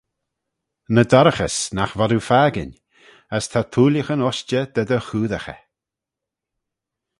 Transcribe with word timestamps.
"Ny 0.93 1.03
dorraghys, 1.11 1.57
nagh 1.75 1.95
vod 1.97 2.11
oo 2.15 2.25
fakin; 2.29 2.71
as 3.35 3.45
ta 3.51 3.59
thooillaghyn 3.73 4.25
ushtey 4.29 4.65
dy 4.75 4.83
dty 4.87 4.99
choodaghey." 5.07 5.61